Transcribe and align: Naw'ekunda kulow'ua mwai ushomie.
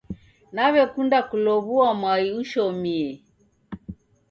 Naw'ekunda 0.53 1.19
kulow'ua 1.29 1.89
mwai 1.99 2.27
ushomie. 2.39 3.09